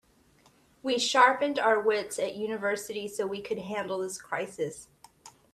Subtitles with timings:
[0.81, 4.87] We sharpened our wits at university so we could handle this crisis.